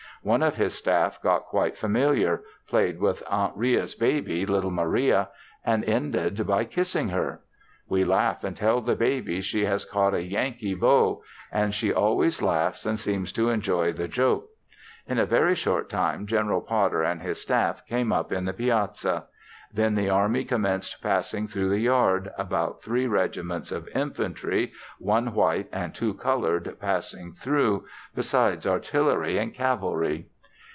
One 0.23 0.43
of 0.43 0.55
his 0.55 0.75
staff 0.75 1.19
got 1.23 1.45
quite 1.45 1.75
familiar; 1.75 2.43
played 2.67 2.99
with 2.99 3.23
Aunt 3.27 3.57
Ria's 3.57 3.95
baby, 3.95 4.45
little 4.45 4.69
Maria, 4.69 5.29
and 5.65 5.83
ended 5.83 6.45
by 6.45 6.63
kissing 6.65 7.09
her. 7.09 7.41
We 7.87 8.03
laugh 8.03 8.43
and 8.43 8.55
tell 8.55 8.81
the 8.81 8.95
baby 8.95 9.41
she 9.41 9.65
has 9.65 9.83
caught 9.83 10.13
a 10.13 10.21
Yankee 10.21 10.75
beau, 10.75 11.23
and 11.51 11.73
she 11.73 11.91
always 11.91 12.39
laughs 12.39 12.85
and 12.85 12.99
seems 12.99 13.31
to 13.31 13.49
enjoy 13.49 13.93
the 13.93 14.07
joke. 14.07 14.49
In 15.07 15.17
a 15.17 15.25
very 15.25 15.55
short 15.55 15.89
time 15.89 16.27
Gen'l 16.27 16.61
Potter 16.61 17.01
and 17.01 17.23
his 17.23 17.41
staff 17.41 17.83
came 17.87 18.11
up 18.11 18.31
in 18.31 18.45
the 18.45 18.53
piazza. 18.53 19.23
Then 19.73 19.95
the 19.95 20.09
army 20.09 20.43
commenced 20.43 21.01
passing 21.01 21.47
through 21.47 21.69
the 21.69 21.79
yard, 21.79 22.29
about 22.37 22.81
three 22.83 23.07
regiments 23.07 23.71
of 23.71 23.87
infantry, 23.95 24.73
one 24.99 25.33
white 25.33 25.69
and 25.71 25.95
two 25.95 26.13
colored 26.15 26.77
passed 26.81 27.15
through, 27.37 27.85
besides 28.13 28.67
artillery 28.67 29.37
and 29.37 29.53
cavalry. 29.53 30.27